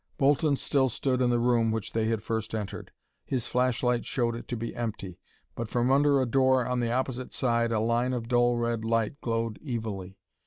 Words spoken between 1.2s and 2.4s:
in the room which they had